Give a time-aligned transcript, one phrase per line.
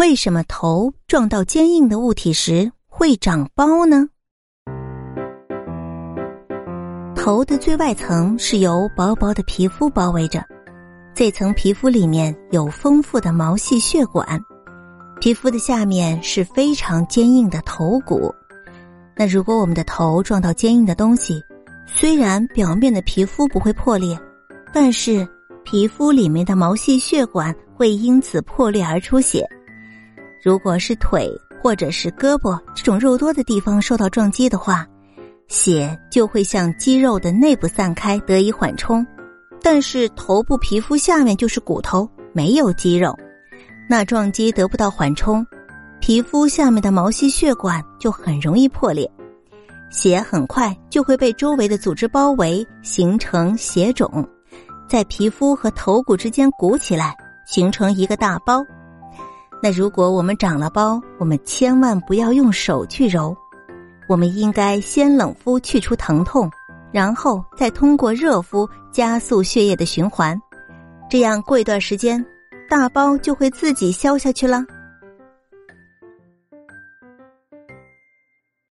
[0.00, 4.08] 为什么头撞到坚硬的物体时会长包呢？
[7.14, 10.42] 头的最外层是由薄薄的皮肤包围着，
[11.14, 14.40] 这层皮肤里面有丰富的毛细血管，
[15.20, 18.34] 皮肤的下面是非常坚硬的头骨。
[19.14, 21.42] 那如果我们的头撞到坚硬的东西，
[21.84, 24.18] 虽然表面的皮肤不会破裂，
[24.72, 25.28] 但是
[25.62, 29.46] 皮肤里面的毛细血管会因此破裂而出血。
[30.42, 31.30] 如果是腿
[31.62, 34.86] 或者是胳膊这种肉多的地方受到撞击的话，
[35.48, 39.06] 血就会向肌肉的内部散开，得以缓冲。
[39.62, 43.14] 但是头部皮肤下面就是骨头，没有肌肉，
[43.88, 45.46] 那撞击得不到缓冲，
[46.00, 49.10] 皮肤下面的毛细血管就很容易破裂，
[49.90, 54.26] 血很快就会被周围的组织包围，形成血肿，
[54.88, 57.14] 在皮肤和头骨之间鼓起来，
[57.46, 58.64] 形成一个大包。
[59.62, 63.36] 那如果我们长了包，我们千万不要用手去揉。
[64.08, 66.50] 我们应该先冷敷去除疼痛，
[66.90, 70.40] 然后再通过热敷加速血液的循环，
[71.08, 72.24] 这样过一段时间，
[72.68, 74.64] 大包就会自己消下去了。